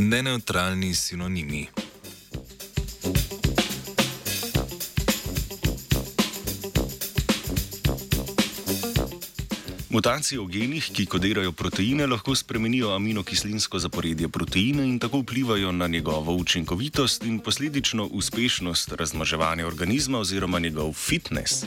neneutralni 0.00 0.94
sinonimi. 0.94 1.68
Mutacije 9.90 10.38
v 10.38 10.46
genih, 10.46 10.86
ki 10.94 11.02
kodirajo 11.10 11.50
proteine, 11.52 12.06
lahko 12.06 12.34
spremenijo 12.34 12.92
aminokislinsko 12.94 13.78
zaporedje 13.78 14.28
proteina 14.28 14.84
in 14.86 14.98
tako 15.02 15.18
vplivajo 15.18 15.72
na 15.72 15.86
njegovo 15.86 16.34
učinkovitost 16.34 17.24
in 17.24 17.38
posledično 17.38 18.06
uspešnost 18.06 18.92
razmnoževanja 18.92 19.66
organizma 19.66 20.18
oziroma 20.18 20.58
njegov 20.58 20.92
fitness. 20.92 21.64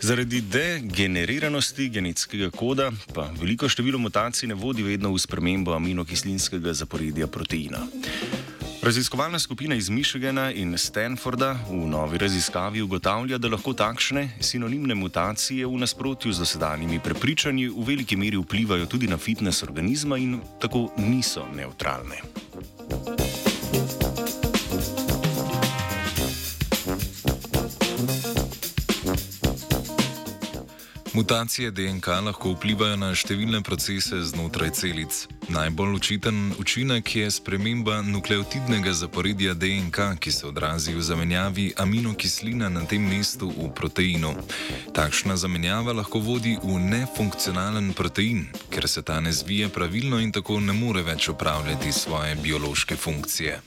Zaradi 0.00 0.40
degeneriranosti 0.40 1.88
genetskega 1.88 2.50
koda 2.50 2.90
pa 3.14 3.28
veliko 3.40 3.68
število 3.68 3.98
mutacij 3.98 4.48
ne 4.48 4.54
vodi 4.54 4.82
vedno 4.82 5.12
v 5.12 5.18
spremembo 5.18 5.74
aminokislinskega 5.76 6.72
zaporedja 6.72 7.26
proteina. 7.26 7.84
Raziskovalna 8.82 9.38
skupina 9.38 9.74
iz 9.74 9.88
Michigana 9.88 10.50
in 10.52 10.78
Stanforda 10.78 11.52
v 11.70 11.86
novi 11.86 12.18
raziskavi 12.18 12.82
ugotavlja, 12.82 13.38
da 13.38 13.48
lahko 13.48 13.70
takšne 13.78 14.24
sinonimne 14.42 14.94
mutacije 14.94 15.66
v 15.66 15.78
nasprotju 15.78 16.32
z 16.32 16.42
dosedanjimi 16.42 16.98
prepričanji 16.98 17.68
v 17.68 17.84
veliki 17.86 18.16
meri 18.16 18.36
vplivajo 18.42 18.86
tudi 18.86 19.06
na 19.06 19.16
fitness 19.16 19.62
organizma 19.62 20.18
in 20.18 20.40
tako 20.58 20.88
niso 20.96 21.46
neutralne. 21.54 22.18
Mutacije 31.14 31.70
DNK 31.70 32.06
lahko 32.24 32.54
vplivajo 32.54 32.96
na 32.96 33.10
številne 33.12 33.58
procese 33.60 34.22
znotraj 34.24 34.70
celic. 34.78 35.18
Najbolj 35.52 35.98
očiten 35.98 36.38
učinek 36.56 37.12
je 37.18 37.26
sprememba 37.28 37.98
nukleotidnega 38.06 38.94
zaporedja 38.96 39.52
DNK, 39.52 40.16
ki 40.16 40.32
se 40.32 40.46
odrazi 40.48 40.96
v 40.96 41.04
zamenjavi 41.04 41.66
aminokisline 41.76 42.72
na 42.72 42.86
tem 42.88 43.04
mestu 43.04 43.52
v 43.52 43.68
proteinu. 43.76 44.32
Takšna 44.96 45.36
zamenjava 45.36 45.92
lahko 46.00 46.24
vodi 46.24 46.56
v 46.64 46.80
nefunkcionalen 46.80 47.92
protein, 47.92 48.46
ker 48.72 48.88
se 48.88 49.04
ta 49.04 49.20
ne 49.20 49.36
zvije 49.36 49.68
pravilno 49.68 50.16
in 50.16 50.32
tako 50.32 50.62
ne 50.64 50.72
more 50.72 51.04
več 51.04 51.28
upravljati 51.28 51.92
svoje 51.92 52.40
biološke 52.40 52.96
funkcije. 52.96 53.60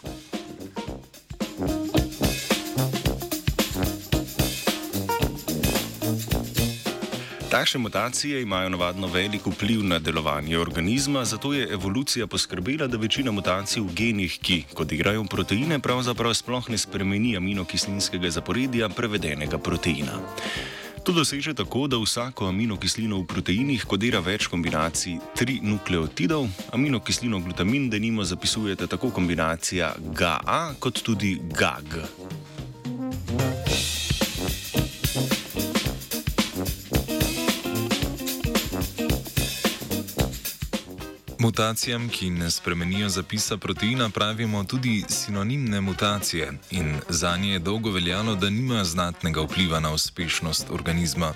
Takšne 7.56 7.80
mutacije 7.80 8.42
imajo 8.42 8.70
navadno 8.70 9.08
velik 9.08 9.46
vpliv 9.48 9.84
na 9.84 10.00
delovanje 10.00 10.60
organizma, 10.60 11.26
zato 11.26 11.54
je 11.54 11.68
evolucija 11.74 12.28
poskrbela, 12.28 12.88
da 12.88 12.98
večina 12.98 13.32
mutacij 13.32 13.82
v 13.82 13.94
genih, 13.96 14.40
ki 14.42 14.64
kodirajo 14.74 15.24
proteine, 15.24 15.80
pravzaprav 15.80 16.34
sploh 16.34 16.68
ne 16.70 16.78
spremeni 16.78 17.38
aminokislinskega 17.38 18.30
zaporedja 18.30 18.90
prevedenega 18.90 19.58
proteina. 19.58 20.20
To 21.04 21.16
doseže 21.16 21.54
tako, 21.54 21.88
da 21.88 21.98
vsako 21.98 22.50
aminokislino 22.52 23.22
v 23.22 23.28
proteinih 23.28 23.86
kodira 23.88 24.20
več 24.20 24.48
kombinacij 24.52 25.16
tri 25.36 25.60
nukleotidov. 25.64 26.50
Aminokislino 26.74 27.40
glutamin 27.40 27.90
denimo 27.90 28.24
zapisujete 28.24 28.88
tako 28.88 29.10
kombinacija 29.16 29.94
GA 30.12 30.74
kot 30.80 31.00
tudi 31.04 31.40
GAG. 31.56 32.04
Mutacijam, 41.46 42.10
ki 42.10 42.30
ne 42.30 42.52
spremenijo 42.52 43.10
zapisa 43.10 43.58
proteina, 43.58 44.10
pravimo 44.10 44.64
tudi 44.64 45.04
sinonimne 45.10 45.82
mutacije 45.82 46.54
in 46.72 47.00
za 47.10 47.38
nje 47.38 47.52
je 47.52 47.60
dolgo 47.60 47.92
veljalo, 47.92 48.36
da 48.36 48.50
nimajo 48.50 48.84
znatnega 48.84 49.42
vpliva 49.42 49.80
na 49.80 49.92
uspešnost 49.94 50.66
organizma. 50.70 51.34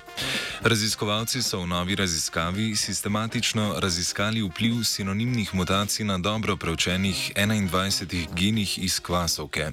Raziskovalci 0.62 1.42
so 1.42 1.60
v 1.60 1.66
novi 1.66 1.94
raziskavi 1.94 2.76
sistematično 2.76 3.74
raziskali 3.78 4.42
vpliv 4.42 4.82
sinonimnih 4.84 5.54
mutacij 5.54 6.04
na 6.04 6.18
dobro 6.18 6.56
preučenih 6.56 7.32
21 7.36 8.26
genih 8.34 8.78
iz 8.78 9.00
kvasovke. 9.00 9.72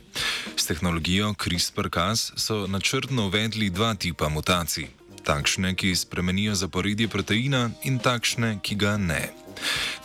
S 0.55 0.65
tehnologijo 0.65 1.33
CRISPR-Cas 1.33 2.31
so 2.35 2.67
načrtno 2.67 3.25
uvedli 3.25 3.69
dva 3.69 3.95
tipa 3.95 4.29
mutacij. 4.29 4.87
Takšne, 5.23 5.75
ki 5.75 5.95
spremenijo 5.95 6.55
zaporedje 6.55 7.07
proteina, 7.07 7.69
in 7.83 7.99
takšne, 7.99 8.59
ki 8.61 8.75
ga 8.75 8.97
ne. 8.97 9.46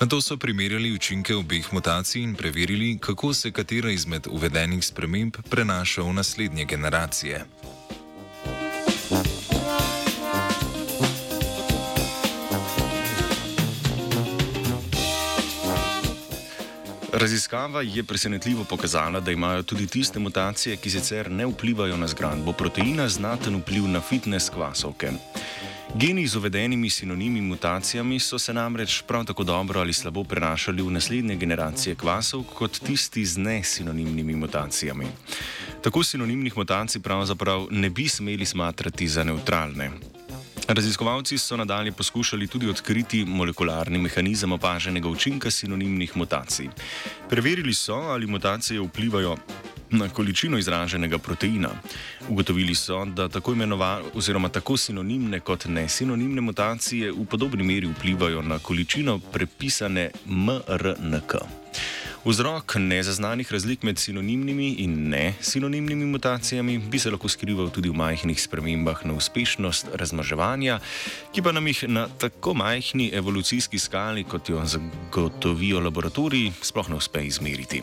Na 0.03 0.09
to 0.09 0.21
so 0.21 0.37
primerjali 0.37 0.93
učinke 0.93 1.35
obeh 1.35 1.73
mutacij 1.73 2.23
in 2.23 2.35
preverili, 2.35 2.99
kako 2.99 3.35
se 3.35 3.53
katera 3.53 3.91
izmed 3.91 4.27
uvedenih 4.27 4.85
sprememb 4.85 5.37
prenaša 5.51 6.03
v 6.03 6.13
naslednje 6.13 6.65
generacije. 6.65 7.45
Raziskava 17.13 17.83
je 17.83 18.05
presenetljivo 18.05 18.65
pokazala, 18.65 19.21
da 19.21 19.31
imajo 19.31 19.63
tudi 19.63 19.87
tiste 19.87 20.19
mutacije, 20.19 20.77
ki 20.77 20.91
sicer 20.91 21.31
ne 21.31 21.47
vplivajo 21.47 21.97
na 21.97 22.09
zgradbo 22.09 22.53
proteina, 22.53 23.09
znaten 23.09 23.57
vpliv 23.57 23.87
na 23.89 24.01
fitness 24.01 24.51
kvasovke. 24.51 25.13
Geni 25.95 26.27
z 26.27 26.37
uvedenimi 26.37 26.91
sinonimi 26.91 27.41
mutacijami 27.41 28.21
so 28.21 28.39
se 28.39 28.53
namreč 28.53 29.03
prav 29.07 29.25
tako 29.25 29.45
dobro 29.45 29.81
ali 29.81 29.93
slabo 29.93 30.25
prenašali 30.25 30.83
v 30.83 30.91
naslednje 30.91 31.37
generacije 31.37 31.95
kvasov 31.95 32.43
kot 32.43 32.79
tisti 32.79 33.25
z 33.27 33.39
nesinonimnimi 33.39 34.37
mutacijami. 34.37 35.07
Tako 35.83 36.05
sinonimnih 36.05 36.57
mutacij 36.57 37.03
pravzaprav 37.03 37.67
ne 37.71 37.91
bi 37.91 38.09
smeli 38.09 38.47
smatrati 38.47 39.09
za 39.09 39.25
neutralne. 39.25 39.91
Raziskovalci 40.69 41.39
so 41.39 41.57
nadalje 41.57 41.93
poskušali 41.93 42.47
tudi 42.47 42.69
odkriti 42.69 43.25
molekularni 43.25 43.99
mehanizem 43.99 44.53
opaženega 44.53 45.09
učinka 45.09 45.51
sinonimnih 45.51 46.17
mutacij. 46.17 46.69
Preverili 47.29 47.75
so, 47.75 47.95
ali 47.95 48.27
mutacije 48.27 48.81
vplivajo 48.81 49.37
na 49.93 50.09
količino 50.09 50.59
izraženega 50.59 51.19
proteina. 51.19 51.71
Ugotovili 52.29 52.75
so, 52.75 53.05
da 53.05 53.29
tako 53.29 53.53
imenovane, 53.53 54.03
oziroma 54.15 54.49
tako 54.49 54.77
sinonimne 54.77 55.41
kot 55.41 55.65
nesinonimne 55.65 56.41
mutacije 56.41 57.13
v 57.13 57.25
podobni 57.25 57.65
meri 57.65 57.87
vplivajo 57.87 58.43
na 58.43 58.59
količino 58.59 59.19
prepisane 59.19 60.11
MRNK. 60.27 61.35
Vzrok 62.25 62.75
nezaznanih 62.79 63.53
razlik 63.53 63.83
med 63.83 63.99
sinonimnimi 63.99 64.69
in 64.79 65.09
nesinonimnimi 65.09 66.05
mutacijami 66.07 66.79
bi 66.79 66.99
se 66.99 67.11
lahko 67.11 67.29
skrival 67.29 67.71
tudi 67.71 67.91
v 67.91 67.99
majhnih 67.99 68.43
spremembah 68.43 69.01
na 69.05 69.17
uspešnost 69.19 69.91
razmaževanja, 69.95 70.79
ki 71.35 71.43
pa 71.43 71.53
nam 71.53 71.67
jih 71.67 71.85
na 71.89 72.07
tako 72.09 72.55
majhni 72.55 73.11
evolucijski 73.15 73.79
skali, 73.79 74.25
kot 74.25 74.49
jo 74.49 74.63
zagotovijo 74.65 75.81
laboratoriji, 75.81 76.53
sploh 76.63 76.91
ne 76.91 76.97
uspe 77.03 77.27
izmeriti. 77.27 77.83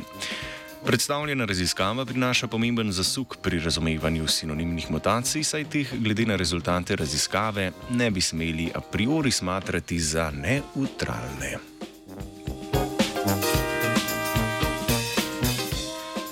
Predstavljena 0.86 1.46
raziskava 1.46 2.06
prinaša 2.06 2.48
pomemben 2.48 2.92
zasuk 2.92 3.38
pri 3.42 3.60
razumevanju 3.60 4.28
sinonimnih 4.28 4.92
mutacij, 4.92 5.44
saj 5.44 5.66
teh, 5.70 5.92
glede 6.00 6.26
na 6.26 6.36
rezultate 6.36 6.96
raziskave, 6.96 7.72
ne 7.90 8.12
bi 8.12 8.22
smeli 8.22 8.72
a 8.76 8.82
priori 8.82 9.32
smatrati 9.32 10.00
za 10.00 10.32
neutralne. 10.32 11.58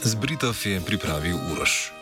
Zbritov 0.03 0.55
je 0.65 0.81
pripravil 0.85 1.35
Uroš. 1.51 1.96